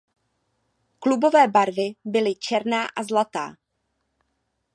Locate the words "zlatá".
3.03-3.55